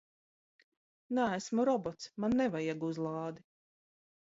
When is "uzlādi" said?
2.91-3.49